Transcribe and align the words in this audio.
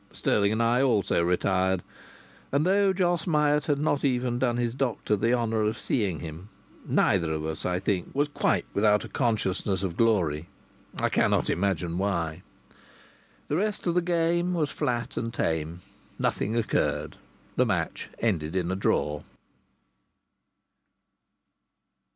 Stirling 0.11 0.51
and 0.51 0.63
I 0.63 0.81
also 0.81 1.21
retired; 1.23 1.83
and 2.51 2.65
though 2.65 2.91
Jos 2.91 3.27
Myatt 3.27 3.65
had 3.67 3.77
not 3.77 4.03
even 4.03 4.39
done 4.39 4.57
his 4.57 4.73
doctor 4.73 5.15
the 5.15 5.31
honour 5.35 5.61
of 5.61 5.77
seeing 5.77 6.21
him, 6.21 6.49
neither 6.87 7.31
of 7.31 7.45
us, 7.45 7.67
I 7.67 7.79
think, 7.79 8.09
was 8.15 8.27
quite 8.27 8.65
without 8.73 9.05
a 9.05 9.07
consciousness 9.07 9.83
of 9.83 9.95
glory: 9.97 10.49
I 10.97 11.09
cannot 11.09 11.51
imagine 11.51 11.99
why. 11.99 12.41
The 13.47 13.57
rest 13.57 13.85
of 13.85 13.93
the 13.93 14.01
game 14.01 14.55
was 14.55 14.71
flat 14.71 15.17
and 15.17 15.31
tame. 15.31 15.81
Nothing 16.17 16.55
occurred. 16.57 17.17
The 17.55 17.67
match 17.67 18.09
ended 18.19 18.55
in 18.55 18.71
a 18.71 18.75
draw. 18.75 19.21